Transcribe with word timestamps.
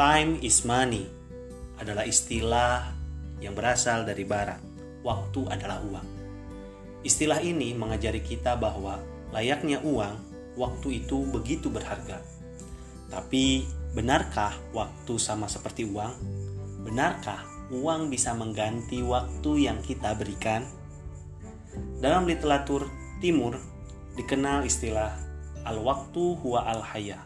Time 0.00 0.40
is 0.40 0.64
money 0.64 1.04
adalah 1.76 2.08
istilah 2.08 2.88
yang 3.36 3.52
berasal 3.52 4.08
dari 4.08 4.24
barat. 4.24 4.56
Waktu 5.04 5.44
adalah 5.52 5.76
uang. 5.84 6.08
Istilah 7.04 7.44
ini 7.44 7.76
mengajari 7.76 8.24
kita 8.24 8.56
bahwa 8.56 8.96
layaknya 9.28 9.84
uang, 9.84 10.16
waktu 10.56 11.04
itu 11.04 11.28
begitu 11.28 11.68
berharga. 11.68 12.16
Tapi 13.12 13.68
benarkah 13.92 14.56
waktu 14.72 15.20
sama 15.20 15.52
seperti 15.52 15.84
uang? 15.84 16.16
Benarkah 16.88 17.44
uang 17.68 18.08
bisa 18.08 18.32
mengganti 18.32 19.04
waktu 19.04 19.68
yang 19.68 19.84
kita 19.84 20.16
berikan? 20.16 20.64
Dalam 22.00 22.24
literatur 22.24 22.88
timur 23.20 23.60
dikenal 24.16 24.64
istilah 24.64 25.12
al-waktu 25.68 26.40
huwa 26.40 26.64
al-haya. 26.64 27.20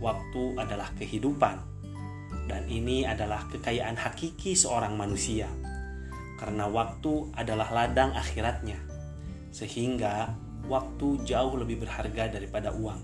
Waktu 0.00 0.56
adalah 0.56 0.88
kehidupan 0.96 1.73
dan 2.44 2.68
ini 2.68 3.08
adalah 3.08 3.48
kekayaan 3.48 3.96
hakiki 3.96 4.52
seorang 4.52 4.96
manusia, 4.96 5.48
karena 6.36 6.68
waktu 6.68 7.32
adalah 7.32 7.72
ladang 7.72 8.12
akhiratnya, 8.12 8.76
sehingga 9.54 10.34
waktu 10.68 11.24
jauh 11.24 11.54
lebih 11.56 11.84
berharga 11.84 12.28
daripada 12.28 12.72
uang. 12.72 13.00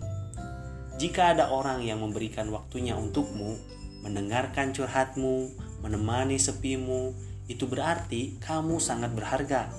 Jika 1.00 1.32
ada 1.32 1.48
orang 1.48 1.80
yang 1.80 2.04
memberikan 2.04 2.52
waktunya 2.52 2.92
untukmu, 2.92 3.56
mendengarkan 4.04 4.76
curhatmu, 4.76 5.56
menemani 5.80 6.36
sepimu, 6.36 7.16
itu 7.48 7.64
berarti 7.64 8.36
kamu 8.38 8.76
sangat 8.78 9.10
berharga 9.16 9.72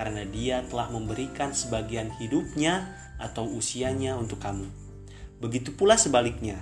karena 0.00 0.24
dia 0.24 0.64
telah 0.64 0.88
memberikan 0.88 1.52
sebagian 1.52 2.08
hidupnya 2.16 2.88
atau 3.20 3.44
usianya 3.44 4.16
untuk 4.16 4.40
kamu. 4.40 4.64
Begitu 5.44 5.76
pula 5.76 6.00
sebaliknya, 6.00 6.56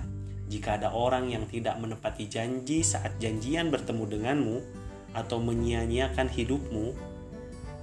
jika 0.49 0.81
ada 0.81 0.89
orang 0.89 1.29
yang 1.29 1.45
tidak 1.45 1.77
menepati 1.77 2.25
janji 2.25 2.81
saat 2.81 3.21
janjian 3.21 3.69
bertemu 3.69 4.03
denganmu 4.09 4.57
atau 5.13 5.37
menyia-nyiakan 5.37 6.25
hidupmu, 6.25 6.85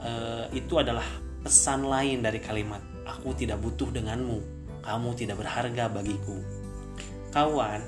eh, 0.03 0.45
itu 0.51 0.75
adalah 0.75 1.07
pesan 1.47 1.87
lain 1.87 2.27
dari 2.27 2.43
kalimat 2.43 2.83
"Aku 3.07 3.39
tidak 3.39 3.63
butuh 3.63 3.87
denganmu, 3.95 4.43
kamu 4.83 5.11
tidak 5.15 5.39
berharga 5.39 5.87
bagiku." 5.87 6.43
Kawan, 7.31 7.87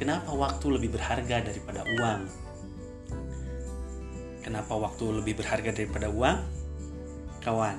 kenapa 0.00 0.32
waktu 0.32 0.66
lebih 0.80 0.96
berharga 0.96 1.44
daripada 1.44 1.84
uang? 1.84 2.22
Kenapa 4.40 4.72
waktu 4.78 5.04
lebih 5.20 5.42
berharga 5.44 5.76
daripada 5.76 6.08
uang? 6.08 6.38
Kawan, 7.44 7.76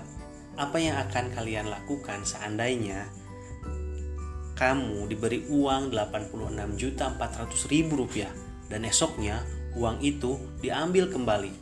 apa 0.53 0.77
yang 0.77 1.01
akan 1.01 1.33
kalian 1.33 1.65
lakukan 1.71 2.21
seandainya 2.27 3.09
kamu 4.57 5.05
diberi 5.05 5.45
uang 5.53 5.93
86.400.000 5.93 7.93
rupiah 7.93 8.33
dan 8.73 8.81
esoknya 8.89 9.45
uang 9.77 10.01
itu 10.01 10.41
diambil 10.57 11.13
kembali, 11.13 11.53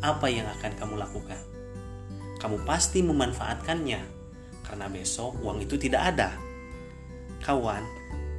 apa 0.00 0.24
yang 0.32 0.48
akan 0.48 0.72
kamu 0.72 0.96
lakukan? 0.96 1.36
Kamu 2.40 2.64
pasti 2.64 3.04
memanfaatkannya 3.04 4.00
karena 4.64 4.88
besok 4.88 5.36
uang 5.44 5.60
itu 5.60 5.76
tidak 5.76 6.16
ada. 6.16 6.32
Kawan, 7.44 7.84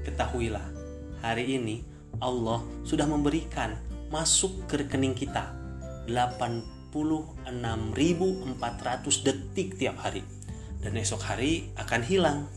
ketahuilah, 0.02 0.66
hari 1.22 1.62
ini 1.62 1.86
Allah 2.18 2.66
sudah 2.82 3.06
memberikan 3.06 3.78
masuk 4.10 4.66
ke 4.66 4.82
rekening 4.82 5.14
kita 5.14 5.54
86.400 6.10 7.46
detik 9.22 9.78
tiap 9.78 10.02
hari 10.02 10.26
dan 10.82 10.98
esok 10.98 11.22
hari 11.22 11.70
akan 11.78 12.02
hilang 12.02 12.50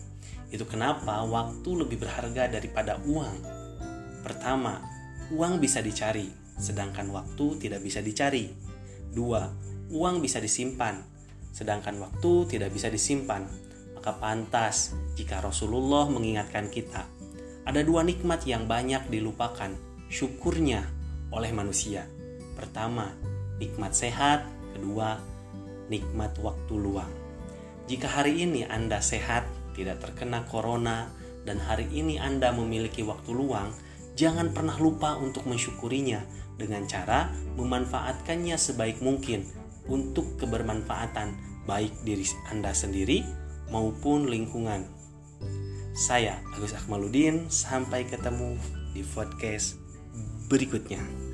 itu 0.54 0.62
kenapa 0.70 1.26
waktu 1.26 1.82
lebih 1.82 2.06
berharga 2.06 2.46
daripada 2.46 3.02
uang. 3.02 3.42
Pertama, 4.22 4.78
uang 5.34 5.58
bisa 5.58 5.82
dicari, 5.82 6.30
sedangkan 6.54 7.10
waktu 7.10 7.58
tidak 7.58 7.82
bisa 7.82 7.98
dicari. 7.98 8.54
Dua, 9.10 9.50
uang 9.90 10.22
bisa 10.22 10.38
disimpan, 10.38 11.02
sedangkan 11.50 11.98
waktu 11.98 12.54
tidak 12.54 12.70
bisa 12.70 12.86
disimpan. 12.86 13.50
Maka 13.98 14.14
pantas 14.14 14.94
jika 15.18 15.42
Rasulullah 15.42 16.06
mengingatkan 16.06 16.70
kita, 16.70 17.02
ada 17.66 17.80
dua 17.82 18.06
nikmat 18.06 18.46
yang 18.46 18.70
banyak 18.70 19.10
dilupakan, 19.10 19.74
syukurnya 20.06 20.86
oleh 21.34 21.50
manusia. 21.50 22.06
Pertama, 22.54 23.10
nikmat 23.58 23.90
sehat, 23.90 24.46
kedua, 24.70 25.18
nikmat 25.90 26.38
waktu 26.38 26.74
luang. 26.78 27.10
Jika 27.90 28.06
hari 28.06 28.46
ini 28.46 28.62
Anda 28.64 29.02
sehat, 29.02 29.44
tidak 29.74 30.00
terkena 30.00 30.46
corona, 30.48 31.10
dan 31.44 31.60
hari 31.60 31.84
ini 31.92 32.16
Anda 32.16 32.54
memiliki 32.56 33.04
waktu 33.04 33.34
luang, 33.34 33.74
jangan 34.16 34.54
pernah 34.54 34.78
lupa 34.80 35.18
untuk 35.20 35.44
mensyukurinya 35.44 36.24
dengan 36.56 36.86
cara 36.86 37.34
memanfaatkannya 37.58 38.54
sebaik 38.54 39.02
mungkin 39.02 39.44
untuk 39.90 40.38
kebermanfaatan 40.40 41.34
baik 41.68 41.92
diri 42.06 42.24
Anda 42.48 42.72
sendiri 42.72 43.26
maupun 43.68 44.30
lingkungan. 44.30 44.86
Saya 45.94 46.42
Agus 46.54 46.74
Akmaludin, 46.74 47.50
sampai 47.50 48.06
ketemu 48.06 48.58
di 48.94 49.02
podcast 49.02 49.78
berikutnya. 50.50 51.33